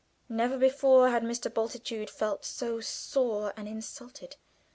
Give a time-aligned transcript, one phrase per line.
[0.29, 1.53] Never before had Mr.
[1.53, 4.35] Bultitude felt so sore and insulted.